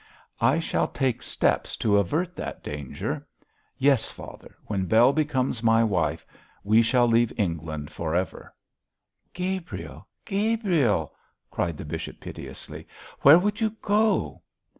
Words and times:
'I 0.39 0.59
shall 0.61 0.87
take 0.87 1.21
steps 1.21 1.77
to 1.77 1.95
avert 1.99 2.35
that 2.35 2.63
danger. 2.63 3.27
Yes, 3.77 4.09
father, 4.09 4.57
when 4.65 4.87
Bell 4.87 5.13
becomes 5.13 5.61
my 5.61 5.83
wife 5.83 6.25
we 6.63 6.81
shall 6.81 7.05
leave 7.05 7.31
England 7.39 7.91
for 7.91 8.15
ever.' 8.15 8.51
'Gabriel! 9.31 10.07
Gabriel!' 10.25 11.13
cried 11.51 11.77
the 11.77 11.85
bishop, 11.85 12.19
piteously, 12.19 12.87
'where 13.21 13.37
would 13.37 13.61
you 13.61 13.75
go?' 13.79 14.41